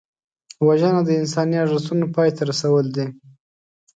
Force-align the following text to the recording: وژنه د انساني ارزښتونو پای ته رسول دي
وژنه 0.67 1.01
د 1.05 1.09
انساني 1.21 1.57
ارزښتونو 1.63 2.05
پای 2.15 2.29
ته 2.37 2.41
رسول 2.51 2.85
دي 2.95 3.07